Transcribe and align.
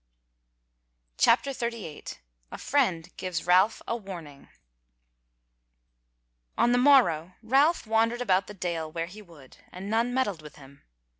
CHAPTER 1.19 1.53
38 1.53 2.21
A 2.51 2.57
Friend 2.57 3.07
Gives 3.17 3.45
Ralph 3.45 3.83
Warning 3.87 4.49
On 6.57 6.71
the 6.71 6.79
morrow 6.79 7.33
Ralph 7.43 7.85
wandered 7.85 8.19
about 8.19 8.47
the 8.47 8.55
Dale 8.55 8.91
where 8.91 9.05
he 9.05 9.21
would, 9.21 9.57
and 9.71 9.91
none 9.91 10.11
meddled 10.11 10.41
with 10.41 10.55
him. 10.55 10.81